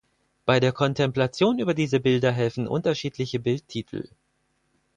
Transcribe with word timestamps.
Bei 0.47 0.59
der 0.59 0.71
Kontemplation 0.71 1.59
über 1.59 1.75
diese 1.75 1.99
Bilder 1.99 2.31
helfen 2.31 2.67
unterscheidende 2.67 3.37
Bildtitel. 3.39 4.09